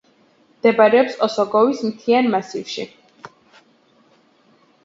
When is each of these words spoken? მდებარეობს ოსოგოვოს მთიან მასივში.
მდებარეობს 0.53 1.19
ოსოგოვოს 1.27 1.83
მთიან 1.89 2.31
მასივში. 2.37 2.89